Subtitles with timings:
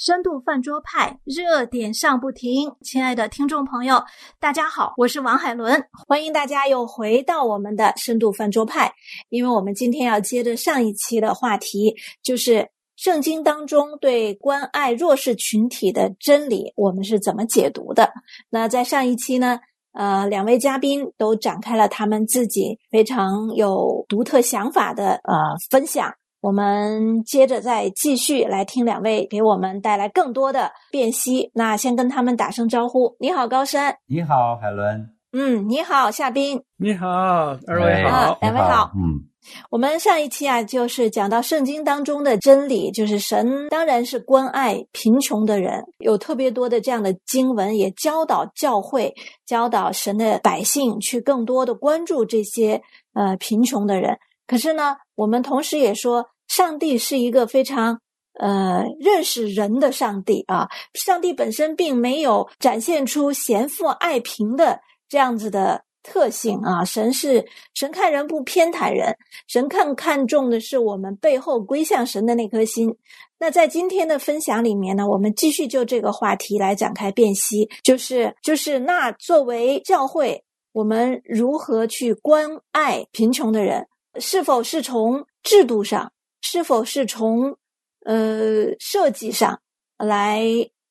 [0.00, 4.02] 深度饭桌派热点上不停，亲爱的听众朋友，
[4.38, 8.90] 大家好，我是王海伦，欢迎大家又回到我们的深度饭桌派。
[9.28, 12.66] 因为我们今天要接着上一期的话题，就是
[12.96, 18.10] 圣经当中对关爱弱势群体的真理，我们是怎么解读的？
[18.48, 19.60] 那在上一期呢，
[19.92, 25.36] 呃，两位嘉宾都展开了他们自己非常有独特想法的呃
[25.68, 26.10] 分享。
[26.40, 31.50] 我们接着再继续来听两位给我们带来更多的辨析。
[31.52, 33.14] 那先跟他们打声招呼。
[33.20, 33.94] 你好，高山。
[34.06, 35.10] 你好，海伦。
[35.32, 36.62] 嗯，你好，夏冰。
[36.78, 37.06] 你好，
[37.66, 38.90] 二位好，两位好。
[38.96, 39.20] 嗯，
[39.70, 49.14] 我们上一期啊，就是讲到圣经当中的真理，就是神当然是关爱贫穷的人，有特别多的这样的经文，也教导教会、
[49.44, 52.80] 教导神的百姓去更多的关注这些
[53.12, 54.18] 呃贫穷的人。
[54.50, 58.00] 可是呢，我们同时也说，上帝是一个非常
[58.32, 60.68] 呃认识人的上帝啊。
[60.94, 66.84] 上帝本身并没有展现出贤富爱贫的这样子的特性啊。
[66.84, 72.96] 神是神看人不偏袒人，神看看重的是我们背后归向神的那颗心。
[73.38, 80.42] 那在今天的分享里面呢，我们继续就这个话题来展开辨析，就是就是那作为教会，
[80.72, 83.86] 我们如何去关爱贫穷的人？
[84.20, 87.56] 是否是从制度上，是否是从
[88.04, 89.60] 呃设计上
[89.96, 90.44] 来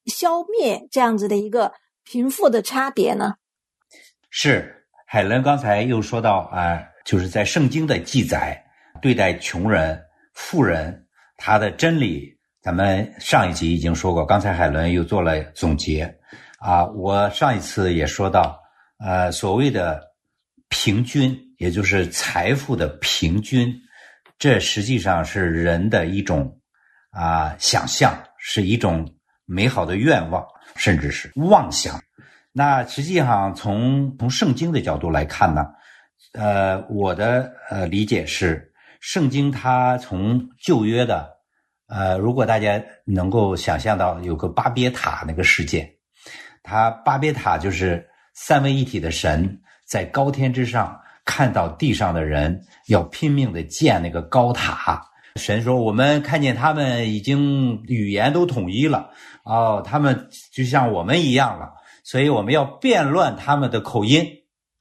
[0.08, 1.72] 消灭这样子的一个
[2.04, 3.36] 贫富的差别呢？
[4.30, 8.62] 是海伦刚才又说到啊，就是在圣经的记载
[9.02, 10.00] 对待穷人、
[10.34, 11.08] 富人
[11.38, 16.04] 他的真理，咱们上一集已经说过，刚才海伦又做了总结
[16.60, 16.86] 啊。
[16.92, 18.60] 我上一次也说到，
[19.00, 20.02] 呃，所谓的
[20.70, 21.48] 平均。
[21.60, 23.70] 也就是财富的平均，
[24.38, 26.58] 这实际上是人的一种
[27.12, 29.06] 啊想象，是一种
[29.44, 30.42] 美好的愿望，
[30.78, 32.02] 甚至是妄想。
[32.54, 35.66] 那实际上从从圣经的角度来看呢，
[36.32, 41.30] 呃，我的呃理解是，圣经它从旧约的
[41.88, 45.94] 呃，如果大家能够想象到有个巴别塔那个事件，
[46.64, 50.98] 它巴别塔就是三位一体的神在高天之上。
[51.30, 55.00] 看到地上的人要拼命的建那个高塔，
[55.36, 59.12] 神说：“我们看见他们已经语言都统一了，
[59.44, 61.72] 哦，他们就像我们一样了，
[62.04, 64.28] 所以我们要变乱他们的口音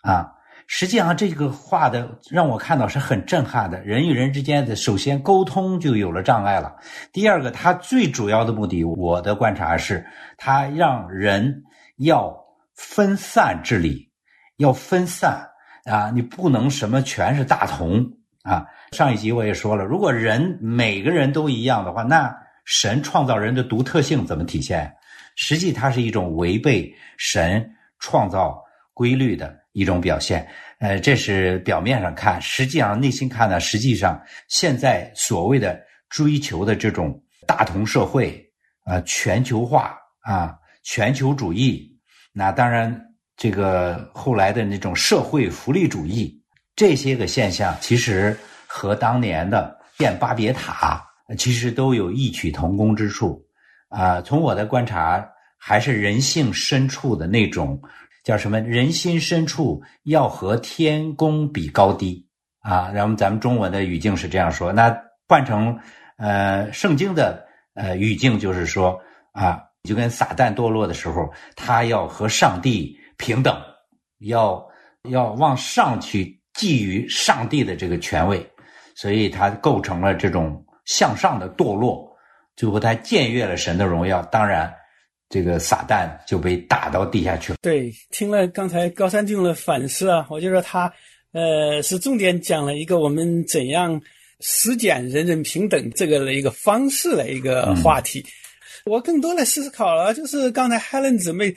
[0.00, 0.32] 啊。”
[0.66, 3.82] 实际上，这个话的让我看到是很震撼的。
[3.82, 6.74] 人与人之间的首先沟通就有了障碍了。
[7.12, 10.06] 第二个，他最主要的目的，我的观察是，
[10.38, 11.62] 他让人
[11.98, 12.34] 要
[12.74, 14.10] 分散治理，
[14.56, 15.46] 要分散。
[15.88, 18.04] 啊，你不能什么全是大同
[18.42, 18.66] 啊！
[18.92, 22.30] 上一集我也说了，如果人每个人都一样的话，那
[22.66, 24.94] 神创造人的独特性怎么体现？
[25.34, 27.68] 实际它是一种违背神
[27.98, 28.62] 创造
[28.92, 30.46] 规律的一种表现。
[30.78, 38.46] 呃，这是表面上看，实际上内心看呢，实际上现在所谓的追求的这种大同社会
[38.84, 41.90] 啊，全球化啊，全球主义，
[42.32, 43.07] 那当然。
[43.38, 46.42] 这个后来的那种社会福利主义，
[46.74, 51.00] 这些个现象，其实和当年的建巴别塔，
[51.38, 53.40] 其实都有异曲同工之处。
[53.90, 55.24] 啊，从我的观察，
[55.56, 57.80] 还是人性深处的那种
[58.24, 58.58] 叫什么？
[58.60, 62.26] 人心深处要和天公比高低
[62.58, 62.90] 啊。
[62.92, 64.92] 然后咱们中文的语境是这样说，那
[65.28, 65.78] 换成
[66.16, 69.00] 呃圣经的呃语境就是说
[69.30, 72.98] 啊，就跟撒旦堕落的时候，他要和上帝。
[73.18, 73.60] 平等，
[74.20, 74.66] 要
[75.10, 78.44] 要往上去觊觎上帝的这个权位，
[78.94, 82.10] 所以他构成了这种向上的堕落，
[82.56, 84.22] 最后他僭越了神的荣耀。
[84.22, 84.72] 当然，
[85.28, 87.58] 这个撒旦就被打到地下去了。
[87.60, 90.92] 对，听了刚才高山进的反思啊，我就说他
[91.32, 94.00] 呃是重点讲了一个我们怎样
[94.40, 98.24] 实践人人平等这个的一个方式的一个话题。
[98.84, 101.54] 我更多的思考了，就是刚才 Helen 姊妹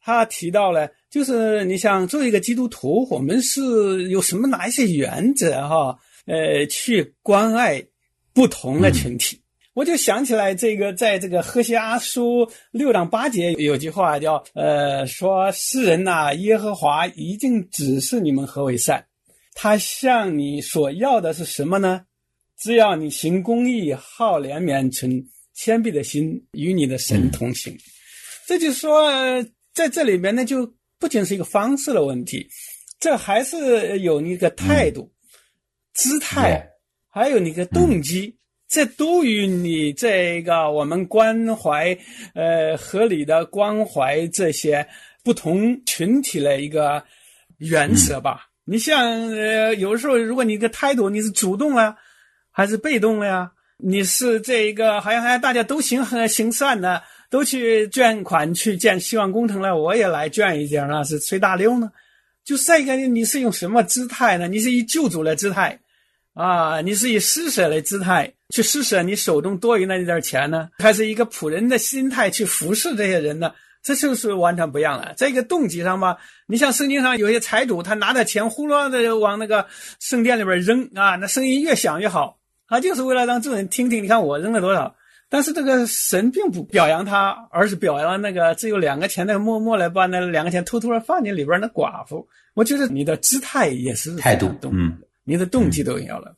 [0.00, 0.88] 她提到了。
[1.14, 5.96] 就是你想做一个基督徒，我们是有什么哪一些原则哈？
[6.26, 7.80] 呃，去关爱
[8.32, 9.40] 不同的群体。
[9.74, 19.04] 我就想起来这个，在这个何西阿书六章八节有句话叫呃，说世人呐，耶和华一定指示你们何为善，
[19.54, 22.04] 他向你所要的是什么呢？
[22.58, 25.24] 只要你行公义、好怜悯、存
[25.54, 27.72] 谦卑的心，与你的神同行。
[28.48, 29.12] 这就说，
[29.72, 30.74] 在这里面呢，就。
[31.04, 32.48] 不仅是一个方式的问题，
[32.98, 35.12] 这还是有一个态度、
[35.92, 36.66] 姿态，
[37.10, 38.34] 还有你的动机，
[38.70, 41.94] 这都与你这个我们关怀，
[42.34, 44.88] 呃，合理的关怀这些
[45.22, 47.04] 不同群体的一个
[47.58, 48.46] 原则吧。
[48.64, 51.94] 你像，呃，有时候如果你的态度你是主动了，
[52.50, 53.52] 还是被动了呀？
[53.76, 57.02] 你是这个好像好像大家都行行善的，
[57.34, 61.90] 都去捐款去建希望工程了，我也来捐一点那是随大溜呢？
[62.44, 64.46] 就这个，你是用什么姿态呢？
[64.46, 65.80] 你是以救主的姿态。
[66.34, 73.52] 啊，你是以施舍的姿态去施舍你手中多余的那点钱呢，还是一个仆人的心态去服侍这些人呢？
[73.82, 75.12] 这就是完全不一样了。
[75.16, 76.16] 在一个动机上吧，
[76.46, 79.66] 你像圣经上有些财主，他拿着钱呼啦的往那个
[79.98, 82.38] 圣殿里边扔啊，那声音越响越好，
[82.68, 84.94] 他就是为了让众人听听，你看我扔了多少。
[85.34, 92.24] 但是这个神并不表扬他，而是表扬那个只有两个钱的默默来把那两个钱偷偷的放进里边的寡妇。
[92.54, 94.96] 我觉得你的姿态也是态度，嗯。
[95.24, 96.36] 你的动机都有了，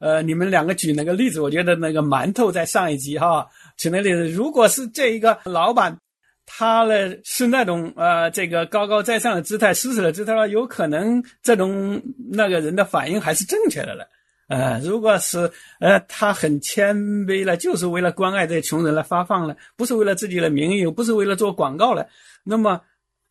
[0.00, 3.46] 呃，你们两个举那个例子，我觉得那个馒头在上一集哈
[3.78, 5.96] 举那例子，如果是这一个老板，
[6.44, 14.06] 他呢是那种呃这个高高在上的姿态、施舍的姿态，有可能这种那个人的反应还是正确的了。
[14.48, 15.50] 呃，如果是
[15.80, 22.08] 呃他很谦卑了，就是为了关爱这些穷人来发放了，不是为了自己的名誉，不是为了做广告了，
[22.44, 22.80] 那么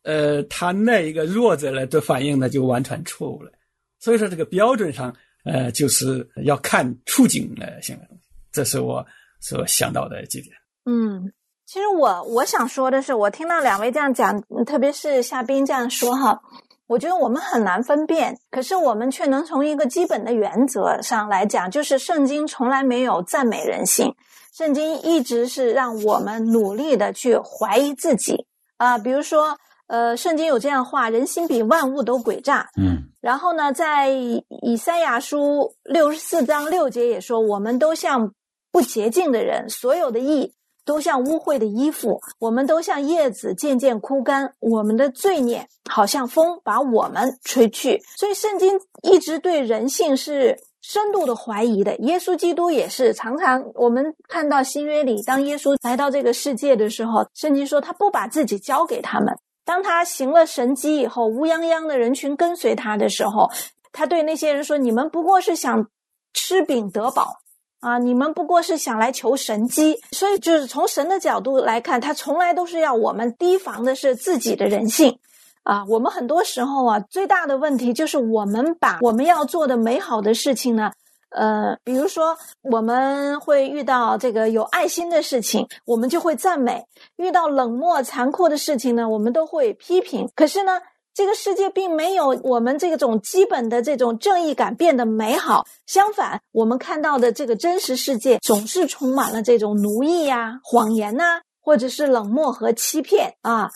[0.02, 3.50] 呃他那一个弱者呢的反应呢就完全错误了。
[3.98, 5.12] 所以说，这个标准上，
[5.44, 8.02] 呃，就是要看处境的行为，
[8.52, 9.04] 这是我
[9.40, 10.54] 所想到的几点。
[10.84, 11.32] 嗯，
[11.64, 16.40] 其实我我想说的是，我听到两位这样讲，特别是夏冰这样说哈，
[16.86, 24.14] 我觉得我们很难分辨，可是我们却能从一个基本的原则上来讲，就是圣经从来没有赞美人性，
[24.52, 28.46] 圣经一直是让我们努力的去怀疑自己
[28.76, 29.56] 啊，比如说。
[29.88, 32.68] 呃，圣经有这样话：人心比万物都诡诈。
[32.76, 38.32] 嗯，然后呢，在以赛亚书六十四章六节也说，我们都像
[38.72, 40.52] 不洁净的人，所有的义
[40.86, 48.00] 都像污秽的衣服，我们都像叶子渐渐枯干，我们的罪孽好像风把我们吹去。
[48.16, 51.96] 所以，圣经一直对人性是深度的怀疑的。
[51.96, 59.36] 耶稣基督也是常常，我们看到新约里，当耶稣来到这个世界的时候，圣经说他不把自己交给他们。
[59.64, 63.50] 当他行了神迹以后，乌泱泱的人群跟随他的时候，
[63.90, 65.88] 他对那些人说：“你们不过是想
[66.32, 67.38] 吃饼得饱
[67.86, 67.98] 啊！
[67.98, 75.16] 你们不过是想来求神机。”所以，就是从神的角度来看，他从来都是要我们提防的是自己的人性
[75.62, 75.84] 啊。
[75.88, 80.90] 我们很多时候啊，最大的问题就是我们把我们要做的美好的事情呢。
[81.30, 86.80] 呃，比如说，我们会遇到这个有爱心的事情，我们就会赞美；
[87.16, 90.30] 遇到冷漠残酷的事情呢，我们都会批评。
[90.34, 90.80] 可是呢，
[91.16, 95.66] 这个世界并没有我们这种基本的这种正义感变得美好。
[95.86, 103.70] 相反，我们看到的这个真实世界总是充满了这种奴役呀、谎言呐，或者是冷漠和欺骗啊。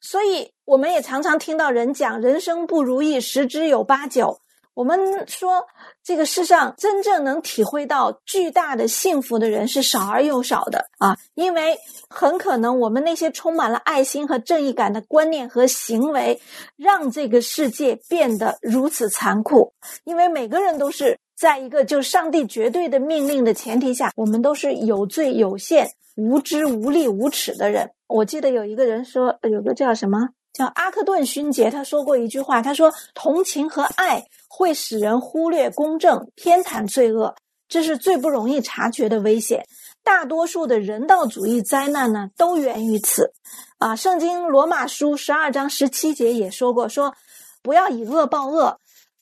[0.00, 4.38] 所以，我们也常常听到人讲：“人生不如意，十之有八九。”
[4.78, 5.66] 我们说，
[6.04, 11.16] 这个世上真正能体会到巨大的幸福的人是少而又少的啊！
[11.34, 11.76] 因为
[12.08, 16.40] 很可能我们那些充满了爱心和正义感的观念和行为，
[16.76, 19.72] 让这个世界变得如此残酷。
[20.04, 27.90] 因为每个人都是在一个就上帝绝对的命令的前提下，我们都是有罪有限、无知无力无耻的人。
[28.06, 30.28] 我记得有一个人说，有个叫什么？
[30.52, 34.24] 叫阿克顿勋杰，他说过一句话，他说：“同情和爱
[34.58, 37.32] 会使人忽略公正，偏袒罪恶，
[37.68, 39.64] 这是最不容易察觉的危险。
[40.02, 43.32] 大多数的人道主义灾难呢，都源于此。”
[43.78, 47.14] 啊，《圣经·罗马书》十二章十七节也说过：“说
[47.62, 48.80] 不要以恶报恶，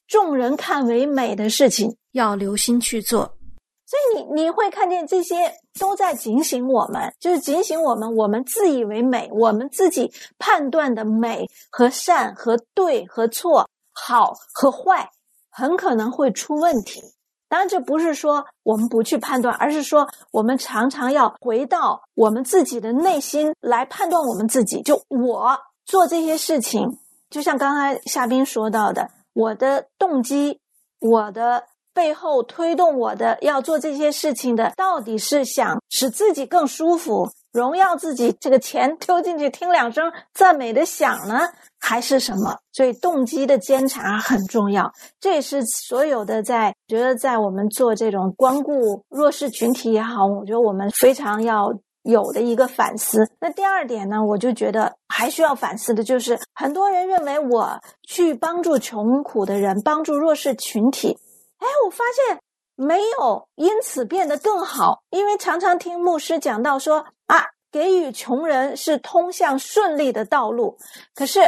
[0.09, 3.37] 众人看为美的事情，要留心去做。”
[3.85, 5.37] 所以你你会看见这些
[5.78, 15.11] 都在警醒我们，就是警醒我们，我们自以为美，我们自己判断的美和善和对和错、好和坏，
[15.56, 17.00] 很可能会出问题。
[17.48, 24.82] 当然，这不是说我们不去判断，而是说我们常常要回到我们自己的内心来判断我们自己。
[24.82, 26.98] 就我做这些事情，
[27.30, 30.60] 就像刚才夏冰说到的，我的动机，
[31.00, 31.64] 我的。
[31.96, 41.41] 背后推动我的要做这些事情的，到底是想使自己更舒服，荣耀自己，这个钱丢进去听两声赞美的响呢，
[41.79, 42.57] 还是什么？
[42.73, 51.73] 所以动机的监察很重要，这也是所有的在觉得在我们做这种光顾弱势群体也好，我觉得我们非常要
[52.03, 53.26] 有的一个反思。
[53.41, 61.17] 那第二点呢，我就觉得还需要反思的就是，很多人认为我去帮助穷苦的人，帮助弱势群体。
[61.59, 62.38] 哎，我发现
[62.76, 67.42] 没有因此变得更好，因为常常听牧师讲到说啊，
[67.73, 70.76] 给予穷人是通向顺利的道路。
[71.14, 71.40] 可是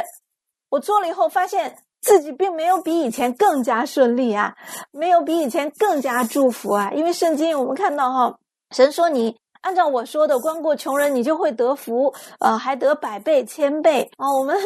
[0.70, 4.54] 我做了以后，发现自己并没有比以前更加顺利啊，
[4.90, 6.90] 没有比以前更加祝福啊。
[6.92, 8.38] 因为圣经我们看到哈，
[8.70, 14.26] 神说你按照我说的，光过穷人，你就会得福，呃，还得百倍千倍啊。
[14.34, 14.56] 我们。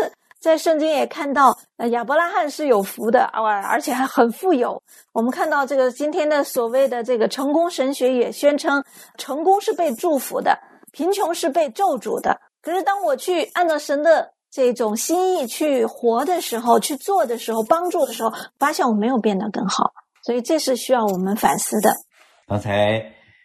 [0.43, 4.83] 在圣经也看到，呃，亚伯拉罕是有福的啊，而且还很富有。
[5.13, 8.83] 我们看到这个今天的所谓的这个成功神学也宣称，
[9.17, 10.59] 成功是被祝福的，
[10.91, 12.41] 贫穷是被咒诅的。
[12.61, 19.93] 可是当我去按照神的这种心意去活的时候，去做的时候，帮助的时候，发现我没有变得更好。
[20.25, 21.95] 所以这是需要我们反思的。
[22.49, 23.01] 刚才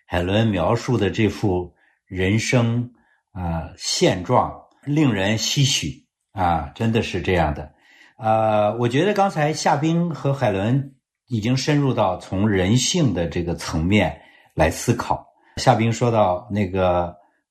[0.07, 1.71] 海伦描述的这幅
[2.07, 2.89] 人生
[3.33, 4.51] 啊现状，
[4.83, 6.06] 令人唏嘘。
[6.37, 7.73] 啊，真的是这样的，
[8.17, 10.93] 呃，我觉得刚才夏冰和海伦
[11.29, 14.21] 已经深入到从人性的这个层面
[14.53, 15.25] 来思考。
[15.55, 17.05] 夏冰说到那个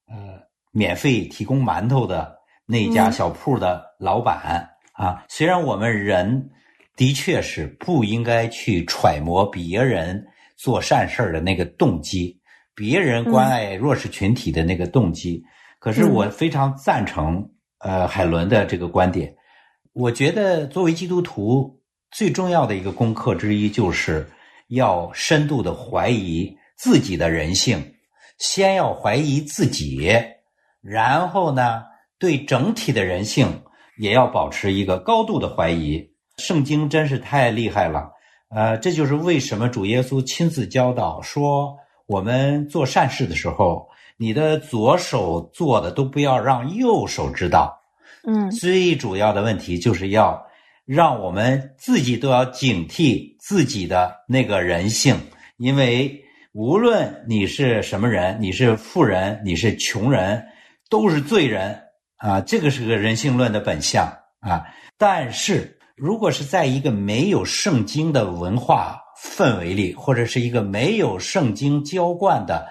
[0.08, 0.40] 呃，
[0.70, 6.48] 免费提供馒头的那家小铺的老板啊，虽然我们人
[6.94, 10.24] 的确是不应该去揣摩别人
[10.56, 12.40] 做善事的那个动机，
[12.72, 15.42] 别人关爱弱势群体的那个动机，
[15.80, 17.50] 可是我非常赞成。
[17.78, 19.34] 呃，海伦的这个观点，
[19.92, 21.78] 我觉得作为基督徒
[22.10, 24.26] 最重要的一个功课之一，就是
[24.68, 27.94] 要深度的怀疑自己的人性，
[28.38, 30.10] 先要怀疑自己，
[30.80, 31.82] 然后呢，
[32.18, 33.62] 对整体的人性
[33.98, 36.02] 也要保持一个高度的怀疑。
[36.38, 38.10] 圣经真是太厉害了，
[38.48, 43.86] 呃，这就是为什么主耶稣亲自教导说，我们做善事的时候。
[44.18, 47.78] 你的左手做的都不要让右手知道，
[48.26, 50.42] 嗯，最主要的问题就是要
[50.86, 55.16] 让我们自己都要警惕自己的那个人性，
[55.58, 60.42] 因为无论你是什么人，你是富人，你是穷人，
[60.88, 61.78] 都是罪人
[62.16, 64.64] 啊，这个是个人性论的本相啊。
[64.96, 72.66] 但是如果是在一个没有圣经的文化氛围里，或者是一个没有圣经浇灌的。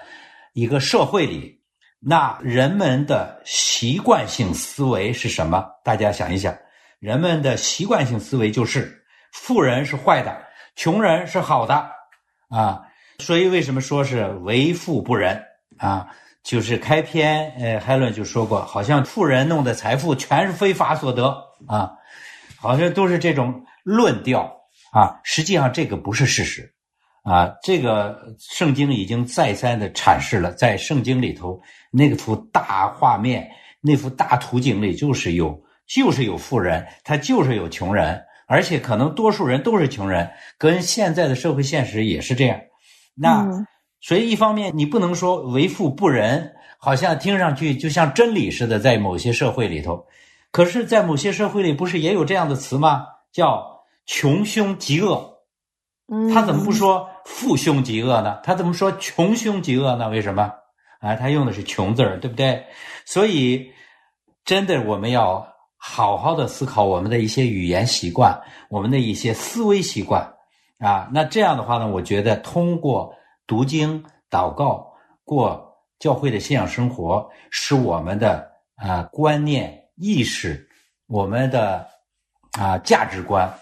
[0.56, 1.60] 一个社会里，
[2.00, 5.62] 那人们的习惯性思维是什么？
[5.84, 6.56] 大家想一想，
[6.98, 10.34] 人们的习惯性思维就是富人是坏的，
[10.74, 11.74] 穷人是好的
[12.48, 12.80] 啊。
[13.18, 15.38] 所以为什么说是为富不仁
[15.76, 16.08] 啊？
[16.42, 21.36] 就是开篇，呃，海伦就说过，好像富人弄的财富全是非法所得
[21.68, 21.92] 啊，
[22.56, 24.50] 好像都是这种论调
[24.92, 25.20] 啊。
[25.22, 26.72] 实际上，这个不是事实。
[27.26, 42.60] 啊，这个圣经已经再三的阐释了，在圣经里头那幅大画面、那幅大图景里，就是有，就是有富人，他就是有穷人，而且可能多数人都是穷人，跟现在的社会现实也是这样。
[43.16, 43.44] 那
[44.00, 50.06] 所以一方面你不能说为富不仁，好像听上去就像真理似的，在某些社会里头，
[50.52, 53.04] 可是，在某些社会里不是也有这样的词吗？
[53.32, 55.35] 叫穷凶极恶。
[56.32, 58.38] 他怎么不说富凶极恶呢？
[58.44, 60.08] 他怎么说穷凶极恶呢？
[60.08, 60.52] 为什么？
[61.00, 62.64] 啊，他用的是“穷”字儿，对不对？
[63.04, 63.70] 所以，
[64.44, 65.46] 真的我们要
[65.76, 70.34] 好好的思考我们的一些语言习惯，我们的一些思维习惯
[70.78, 71.08] 啊。
[71.12, 73.14] 那这样的话呢，我觉得通过
[73.46, 74.90] 读经、祷告、
[75.24, 80.66] 过教会的信仰生活，使我们的啊观念、意识、
[81.08, 81.86] 我们的
[82.58, 83.52] 啊价值观。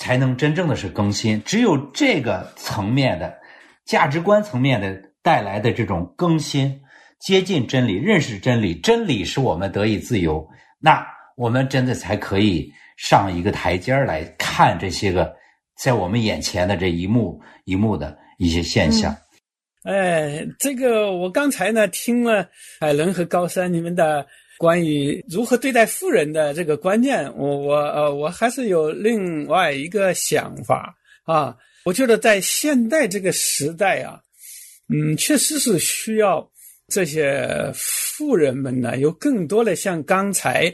[0.00, 3.38] 才能真正的是更新，只有这个层面的
[3.84, 6.80] 价值观层面的带来的这种更新，
[7.20, 15.30] 接近真理，认识真理，真理使我们得以自由，那我们真的才可以上一个台阶来看这些个
[15.76, 19.14] 在我们眼前的这一幕一幕的一些现象。
[19.82, 22.48] 哎，这个我刚才呢听了
[22.80, 24.26] 海伦和高山你们的。
[24.60, 31.56] 关于如何对待富人的这个观念，我我呃我还是有另外一个想法啊。
[31.86, 34.20] 我觉得在现代这个时代啊，
[34.92, 36.46] 嗯，确实是需要
[36.88, 40.70] 这些富人们呢，有更多的像刚才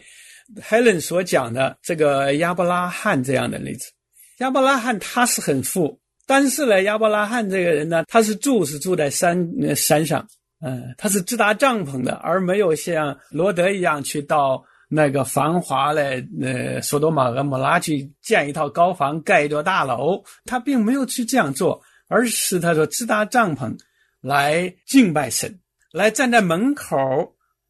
[0.61, 3.93] Helen 所讲的这个亚伯拉罕这样的例子。
[4.39, 10.27] 亚伯拉罕他是很富，但是呢，亚伯拉罕这个人呢，他是住是住在山山上。
[10.61, 20.23] 嗯，他是支搭帐篷的，而没有像罗德一样去到那个繁华的呃索多玛和摩拉去建一套高房、盖一座大楼。
[20.45, 23.77] 他并没有去这样做，而是他说支搭帐篷
[24.21, 25.61] 来敬拜神，
[25.93, 26.97] 来站在门口，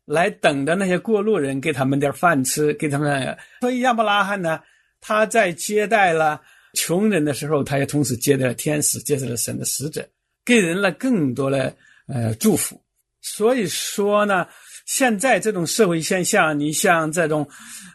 [0.04, 3.36] 来等着那些过路人给他们点饭吃，给他们。
[3.60, 4.60] 所以亚伯拉罕呢，
[5.00, 6.40] 他在接待了
[6.74, 10.06] 穷人的时候，他也同时接待了天使，接待了神的使者。
[10.44, 11.74] 给人了更多的
[12.06, 12.80] 呃祝福。
[13.20, 14.46] 所以说呢，
[14.86, 17.48] 现在这种社会现象，你像这种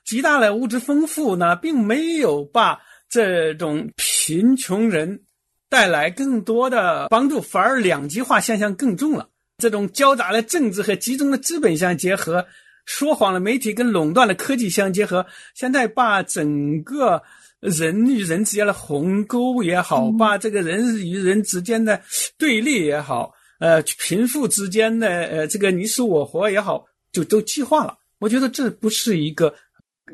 [0.03, 5.21] 极大的物质丰富呢，并没有把这种贫穷人
[5.69, 9.29] 带来更多的帮助，反而两极化现象更重了。
[9.57, 12.45] 这种交杂的政治和集中的资本相结合，
[12.85, 15.25] 说谎的媒体跟垄断的科技相结合，
[15.55, 17.21] 现在把整个
[17.61, 22.01] 人与人之间的鸿沟也好，把这个人与人之间的
[22.37, 23.33] 对立也好。
[23.61, 27.95] 呃，贫富之间的呃，这个你死我活也好，就都激化了。
[28.17, 29.53] 我觉得这不是一个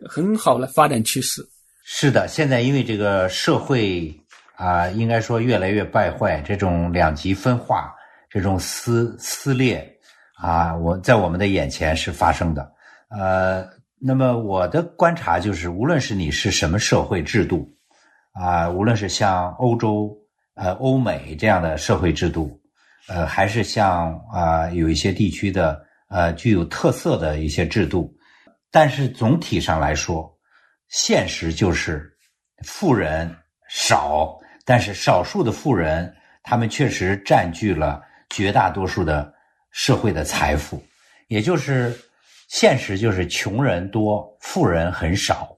[0.05, 1.41] 很好的发展趋势。
[1.85, 4.13] 是的，现在因为这个社会
[4.57, 7.95] 啊，应该说越来越败坏，这种两极分化、
[8.29, 9.89] 这种撕撕裂
[10.41, 12.69] 啊，我在我们的眼前是发生的。
[13.09, 13.65] 呃，
[13.97, 17.65] 那么我的观察就是，无论是你是什么社会制度
[18.33, 20.13] 啊，无论是像欧洲、
[20.55, 22.59] 呃欧美这样的社会制度。
[23.07, 28.13] 呃，还是像啊，有一些地区的呃具有特色的一些制度，
[28.69, 30.29] 但是总体上来说，
[30.89, 32.11] 现实就是
[32.65, 33.33] 富人
[33.69, 39.33] 少，但是少数的富人他们确实占据了绝大多数的
[39.71, 40.85] 社会的财富，
[41.29, 41.97] 也就是
[42.49, 45.57] 现实就是穷人多，富人很少，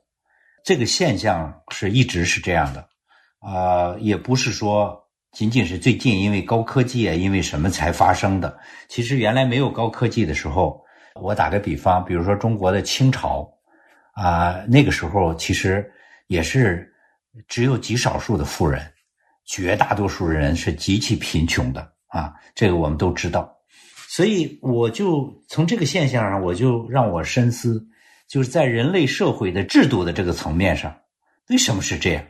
[0.63, 2.87] 这个现象是一直是这样的，
[3.39, 5.03] 啊，也不是说。
[5.31, 8.57] 仅仅是最近因为高科技啊，因为什么才发生的？
[8.87, 10.83] 其实原来没有高科技的时候，
[11.21, 13.47] 我打个比方，比如说中国的清朝，
[14.13, 15.89] 啊，那个时候其实
[16.27, 16.91] 也是
[17.47, 18.81] 只有极少数的富人，
[19.45, 23.55] 绝大多数人是极其贫穷的啊，这个我们都知道。
[24.07, 27.87] 所以我就从这个现象上，我就让我深思，
[28.27, 30.93] 就是在人类社会的制度的这个层面上，
[31.49, 32.23] 为什么是这样？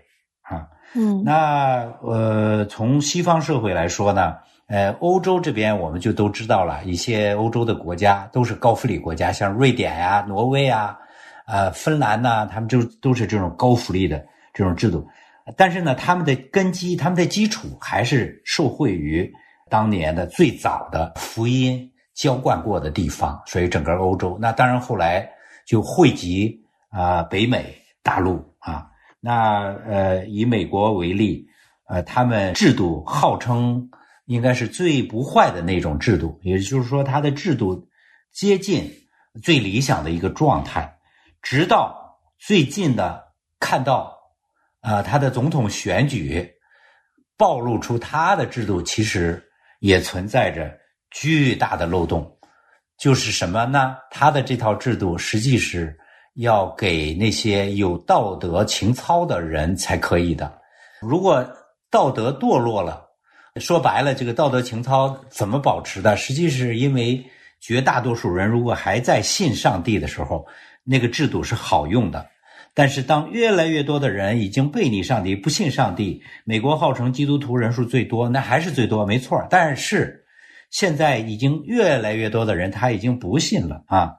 [0.95, 4.35] 嗯，那呃，从西方社会来说呢，
[4.67, 10.97] 呃，欧洲这边我们就都知道了一些欧洲的国家都是高福利国家，像瑞典呀、挪威啊、
[11.45, 15.07] 呃、芬兰呐，他们就都是这种高福利的这种制度。
[15.55, 19.31] 但是呢，他们的根基、他们的基础还是受惠于
[19.69, 24.37] 当年的最早的福音浇灌过的地方，所以整个欧洲。
[24.41, 25.29] 那当然后来
[25.67, 26.59] 就汇集
[26.89, 28.88] 啊北美大陆啊。
[29.21, 31.45] 那呃，以美国为例，
[31.89, 33.89] 呃，他们制度号称
[34.27, 37.85] 应该是最不坏的那种制度，也就是说，它的制度
[38.31, 38.89] 接近
[39.43, 40.97] 最理想的一个状态。
[41.41, 43.21] 直到最近的
[43.59, 44.17] 看到，
[44.79, 46.49] 啊，他的总统选举
[47.35, 49.43] 暴露出他的制度其实
[49.81, 50.73] 也存在着
[51.11, 52.37] 巨大的漏洞，
[52.97, 53.97] 就是什么呢？
[54.11, 55.98] 他的这套制度实际是。
[56.39, 60.51] 要给那些有道德情操的人才可以的。
[61.01, 61.45] 如果
[61.91, 63.05] 道德堕落了，
[63.57, 66.15] 说白了，这个道德情操怎么保持的？
[66.15, 67.21] 实际是因为
[67.59, 70.45] 绝大多数人如果还在信上帝的时候，
[70.85, 72.25] 那个制度是好用的。
[72.73, 79.45] 但是当越来越多的人已经背离上帝、不信上帝，美国号称基督徒人数最多，那还是最多，没错。
[79.49, 80.23] 但是
[80.69, 84.18] 现在已经越来越多的人他已经不信了啊。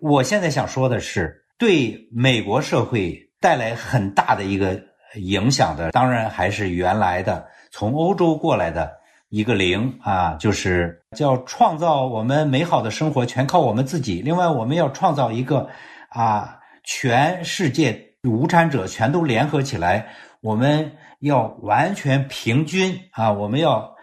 [0.00, 4.80] 我现在想说的是，对美国社会带来很大的一个
[5.14, 8.92] 影响的，当然还是原来的从欧洲过来的
[9.30, 14.20] 一个零啊，就是叫创造我们美好的生活全靠我们自己。
[14.20, 15.68] 另外，我们要创造一个
[16.10, 20.08] 啊，全世界无产者全都联合起来，
[20.42, 23.94] 我们要完全平均啊，我们要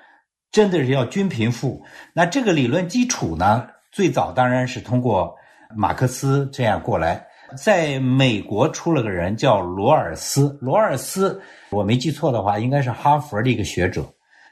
[0.52, 1.86] 真的是要均贫富。
[2.14, 5.36] 那这个理论基础呢，最早当然是通过。
[5.76, 7.26] 马克思这样过来，
[7.58, 10.58] 在美国出了个人叫罗尔斯。
[10.62, 14.06] 罗尔斯，我没记错的话，应该是哈佛的一个学者。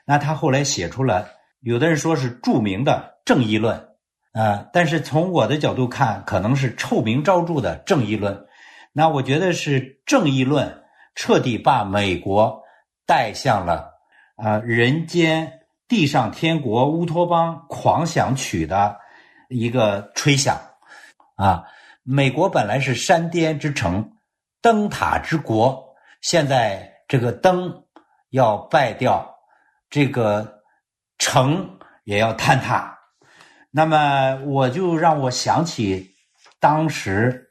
[0.06, 1.28] 那他后来写出了，
[1.62, 3.76] 有的人说是著名的正义论，
[4.34, 8.46] 啊，但是从我的角度看，可能是臭名昭著的正义论。
[8.94, 10.84] 那我觉得是正义论
[11.16, 12.62] 彻底把美国
[13.06, 13.90] 带向了
[14.36, 15.52] 啊人间
[15.88, 18.98] 地上天国乌托邦狂想曲的
[19.50, 20.60] 一个吹响。
[21.42, 21.64] 啊，
[22.04, 24.12] 美国本来是山巅之城、
[24.62, 27.84] 灯塔之国，现在这个灯
[28.30, 29.28] 要败掉，
[29.90, 30.62] 这个
[31.18, 32.96] 城也要坍塌。
[33.72, 36.12] 那么，我就让我想起
[36.60, 37.50] 当时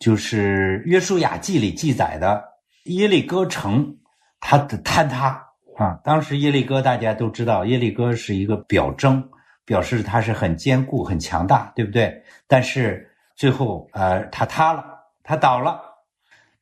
[0.00, 2.42] 就是《约书亚记》里记载的
[2.84, 3.94] 耶利哥城
[4.40, 5.44] 它的坍塌
[5.76, 6.00] 啊。
[6.02, 9.22] 当时耶利哥大家都知道，耶利哥是一个表征，
[9.66, 12.22] 表示它是很坚固、很强大，对不对？
[12.46, 13.04] 但是。
[13.38, 14.84] 最后，呃，它塌了，
[15.22, 15.80] 它倒了。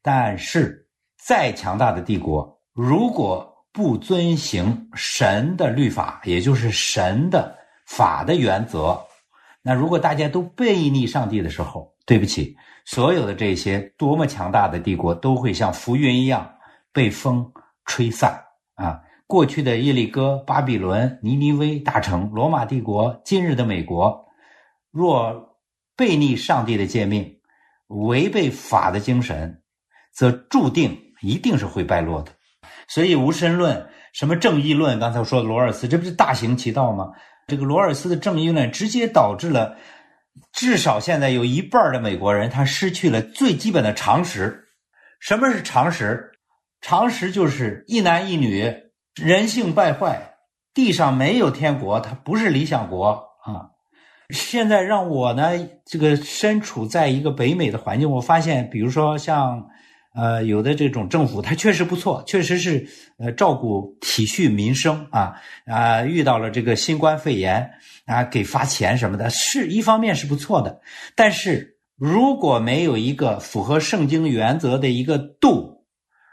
[0.02, 0.86] 但是，
[1.16, 9.02] 再强大的帝国，如果不遵行神的律法，也就是神的法的原则。
[9.62, 16.46] 那如果大家都背逆上帝的时候，对不起，所有的这些多么强大的帝国都会像浮云一样
[16.92, 17.50] 被风
[17.86, 18.38] 吹散
[18.74, 19.00] 啊！
[19.26, 24.22] 过去的耶利哥、巴比伦、尼尼微大城、罗马帝国，今日的美国，
[24.90, 25.56] 若
[25.96, 27.38] 背逆上帝的诫命，
[27.88, 29.62] 违背法的精神，
[30.12, 32.32] 则注定一定是会败落的。
[32.88, 37.11] 所以无神论、什么正义论，刚才我说的罗尔斯，这不是大行其道吗？
[37.46, 39.76] 这个罗尔斯的正义论直接导致了，
[40.52, 44.64] 至少现在有一半的美国人他失去了最基本的常识。
[45.20, 46.32] 什么是常识？
[46.80, 48.70] 常识就是一男一女，
[49.14, 50.35] 人性败坏，
[50.74, 53.09] 地上没有天国，它不是理想国
[53.44, 53.70] 啊。
[54.30, 55.52] 现在让我呢，
[55.84, 59.66] 这个身处在一个北美的环境，我发现，比如说像。
[60.18, 65.34] 呃，有的这种政府，它确实不错，确实是呃照顾体恤民生啊
[65.66, 67.70] 啊，遇到了这个新冠肺炎
[68.06, 70.80] 啊，给发钱什么的，是一方面是不错的。
[71.14, 75.84] 但是如果没有一个符合圣经原则的一个度，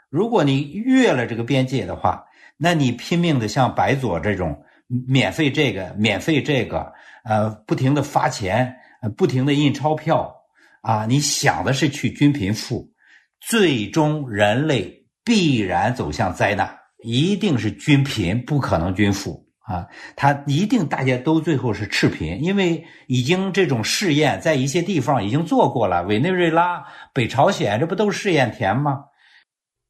[0.08, 2.24] 如果你越了这个边界的话，
[2.56, 4.64] 那你拼命的像白左这种
[5.06, 6.90] 免费这个免费这个，
[7.24, 8.76] 呃，不停的发钱，
[9.16, 10.34] 不停的印钞票
[10.82, 12.92] 啊，你想的是去均贫富。
[13.40, 19.86] 最终，人类必然走向灾难，一定是均贫，不可能均富啊！
[20.16, 26.82] 他一定大家都最后是赤贫，因为已经这种试验在一些地方已经做过了，委内瑞拉、
[27.12, 29.04] 北朝鲜，这不都是试验田吗？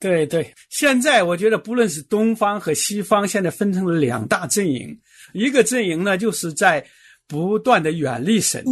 [0.01, 5.01] 对对，现在我觉得不论是东方和西方，现在分成了两大阵营，
[5.33, 6.85] 一个阵营呢就是在
[7.27, 8.65] 不断的远离神，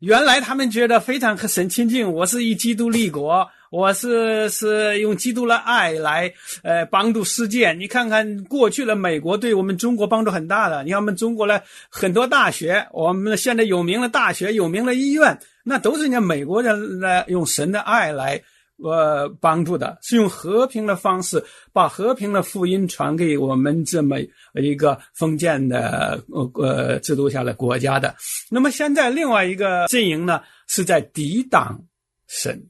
[0.00, 3.48] 原来他们觉得非常和神亲近，我是以基督立国。
[3.70, 6.30] 我是是用基督的爱来，
[6.62, 7.72] 呃，帮助世界。
[7.72, 10.84] 你看看过去的美国对我们中国帮助很大的。
[10.84, 18.42] 你看我们中国呢很多大学，我们现在有名的大学、有名的医院，那都是人家美国人来用神的爱来，
[18.82, 21.42] 呃，帮助的，是用和平的方式
[21.72, 24.16] 把和平的福音传给我们这么
[24.54, 28.14] 一个封建的呃呃制度下的国家的。
[28.50, 31.82] 那么现在另外一个阵营呢，是在抵挡
[32.26, 32.62] 神，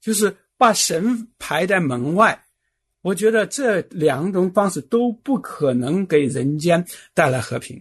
[0.00, 0.34] 就是。
[0.60, 2.36] 把神排在门外，
[3.00, 7.80] 我觉得这两种方式都不可能给人间带来和平，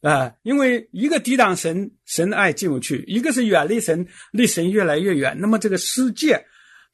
[0.00, 6.42] 啊，因为一个抵挡神，神的爱进不去；一个是远离神，离神越来越远，那么这个世界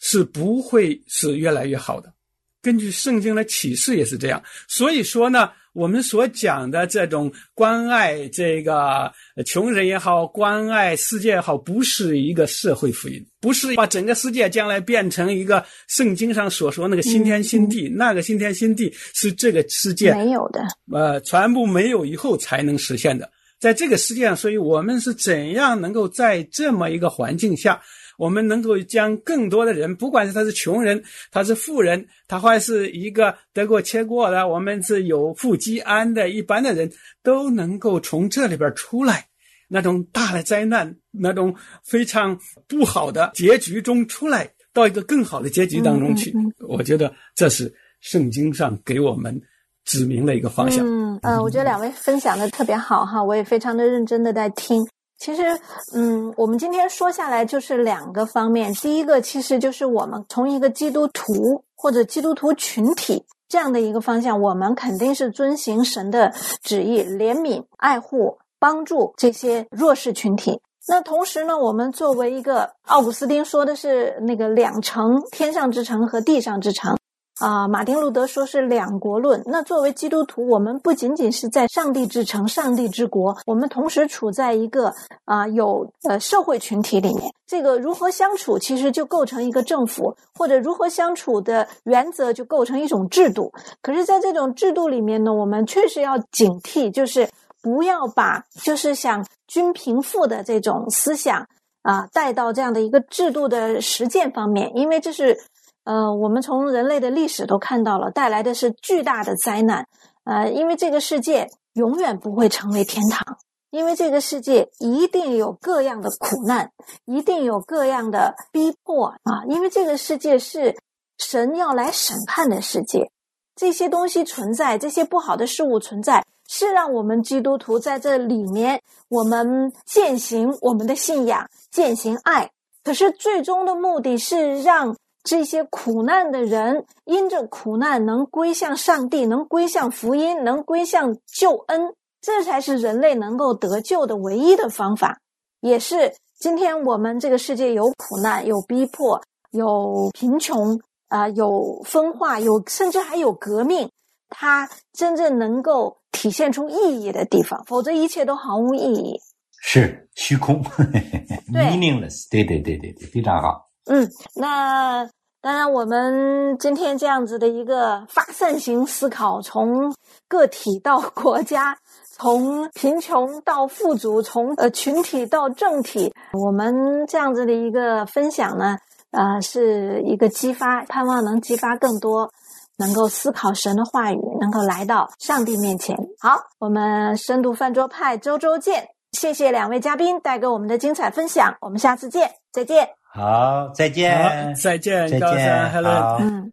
[0.03, 2.13] 是不会是越来越好的。
[2.61, 5.49] 根据圣经的启示也是这样，所以说呢。
[5.75, 9.11] 我们所讲的这种关爱这个
[9.47, 17.89] 穷人也好，关爱世界也好，不是一个社会福音，不是把整个世界将来变成一个圣经上所说那个新天新地。
[17.89, 20.61] 那个新天新地是这个世界没有的，
[20.93, 23.27] 呃，全部没有以后才能实现的。
[23.59, 27.81] 在这个世界上，所以我们是怎样能够在这么一个环境下？
[28.23, 36.89] 我们能够将更多的人，不管是他是穷人，他是富人，他还是一个得过且过的，我们是有富即安的一般的人，
[37.25, 39.27] 都能够从这里边出来，
[39.67, 46.33] 那种大的灾难，那种非常不好的结局中出来，到一个更好的结局当中去。
[46.69, 49.37] 我觉得这是圣经上给我们
[49.85, 50.87] 指明了一个方向。
[50.87, 54.81] 嗯嗯，我觉得两位分享的特别好哈，我也非常的认真的在听。
[55.23, 55.57] 其实，
[55.95, 58.75] 嗯，我们今天说下来就是两个方面。
[58.75, 70.61] 第一个，其实就是我们从一个基督徒或者基督徒群体这样的一个方向，我们肯定是遵行神的旨意，怜悯、爱护、帮助这些弱势群体。
[70.89, 76.99] 那同时呢，我们作为一个奥古斯丁说的是那个两城，天上之城和地上之城。
[77.43, 79.43] 啊，马丁路德说是两国论。
[79.47, 84.93] 那作为基督徒，我们不仅仅是在上帝之城、上帝之国，我们同时处在一个
[85.25, 87.33] 啊有呃社会群体里面。
[87.45, 93.53] 这个如何相处，其实就构成一个政府，或者如何相处的原则就构成一种制度。
[93.83, 97.29] 可是，在这种制度里面呢，我们确实要警惕，就是
[97.61, 101.45] 不要把就是想均贫富的这种思想
[101.83, 105.37] 啊带到这样的一个制度的实践方面，因为这是。
[105.85, 109.87] 呃，我们从人类的历史都看到了，带来的是巨大的灾难。
[110.25, 113.39] 呃，因为这个世界永远不会成为天堂，
[113.71, 116.71] 因为这个世界一定有各样的苦难，
[117.05, 119.43] 一定有各样的逼迫啊！
[119.49, 120.77] 因为这个世界是
[121.19, 123.11] 神要来审判的世界，
[123.57, 132.53] 这些东西存在，这些不好的事物存在，是让我们基督徒在这里面，我们践行我们的信仰，践行爱。
[132.85, 134.97] 可是最终的目的是让。
[135.25, 145.21] 这些苦难的人，因着苦难能归向上帝，能归向福音，能归向救恩，这才是人类能够得救的唯一的方法，
[145.61, 153.91] 也是今天我们这个世界有苦难、有逼迫、有贫穷啊、有分化、有甚至还有革命，
[154.29, 159.21] 它真正能够体现出意义的地方，否则一切都毫无意义。
[159.61, 160.61] 是虚空
[161.53, 162.29] 对，meaningless。
[162.29, 163.69] 对对对对对，非常好。
[163.87, 165.09] 嗯，那
[165.41, 169.93] 当然，我们今天这样子的一个发散型思考，从
[170.29, 171.77] 个体到国家，
[172.13, 178.79] 从贫穷到富足，从呃群体到政体，我们这样子的一个分享呢，
[179.11, 182.31] 呃，是一个激发，盼望能激发更多
[182.79, 185.97] 能够思考神的话语，能够来到上帝面前。
[186.21, 193.02] 好，我们深度饭桌派周周见，谢谢两位嘉宾带给我们的精彩分享，我们下次见，再见。
[193.15, 196.17] 好，再见，，再见，再高山见，，Hello。
[196.19, 196.51] 嗯。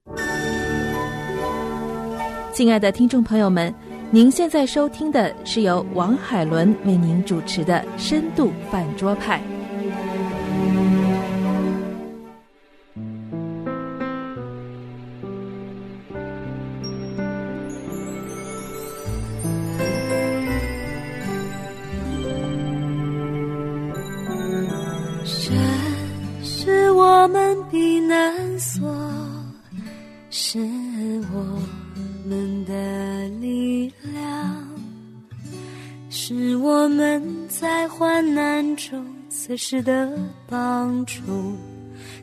[2.52, 3.74] 亲爱的听众朋友们，
[4.12, 9.39] 您现在收听的是由王海伦为您主持的《深度饭桌派》。
[39.69, 40.10] 时的
[40.47, 41.21] 帮助。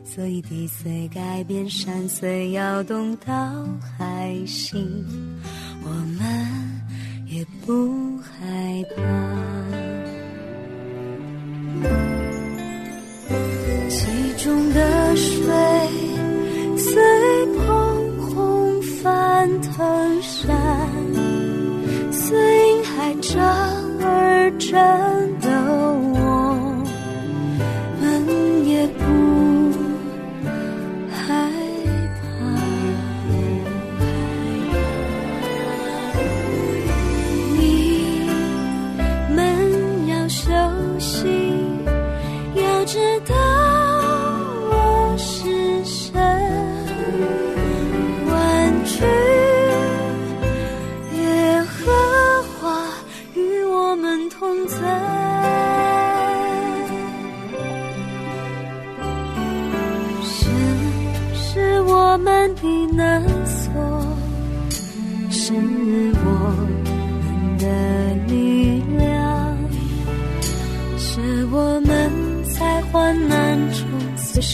[0.03, 3.33] 所以地虽改变，山虽摇动到
[3.97, 4.93] 海心，
[5.81, 6.27] 我们
[7.25, 9.01] 也不害怕。
[13.87, 15.31] 其中的水
[16.75, 17.01] 随
[17.55, 20.53] 澎洪翻腾山，
[22.11, 23.39] 随海涨
[24.01, 25.16] 而战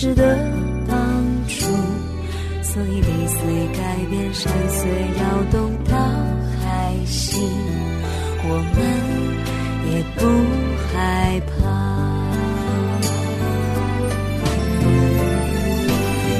[0.03, 0.37] 随时的
[0.85, 0.97] 帮
[1.47, 1.63] 助，
[2.61, 5.95] 所以地虽改变，山虽摇动到
[6.59, 7.39] 海心，
[8.43, 8.77] 我们
[9.93, 10.21] 也不
[10.91, 11.53] 害怕。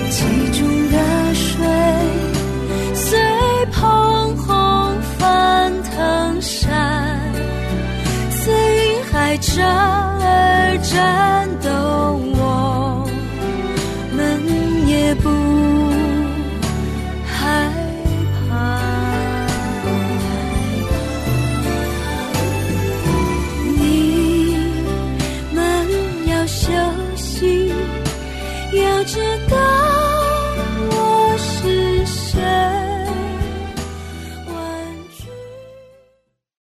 [0.10, 0.17] 其
[0.60, 0.60] 中
[0.91, 0.95] 的
[1.34, 1.47] 水
[2.93, 3.17] 随
[3.71, 4.45] 澎洪
[5.17, 7.17] 翻腾山。
[8.30, 9.56] 随云海涨
[10.19, 11.33] 而战